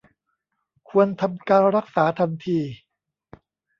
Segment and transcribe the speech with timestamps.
[0.89, 2.59] ควรทำการรักษาทันที